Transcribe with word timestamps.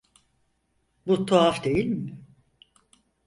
Bu 1.07 1.25
tuhaf 1.25 1.63
değil 1.65 1.85
mi? 1.87 2.19